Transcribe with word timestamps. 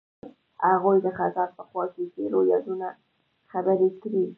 هغوی 0.73 0.97
د 1.05 1.07
خزان 1.17 1.49
په 1.57 1.63
خوا 1.69 1.85
کې 1.93 2.03
تیرو 2.15 2.39
یادونو 2.51 2.87
خبرې 3.51 3.89
کړې. 4.01 4.23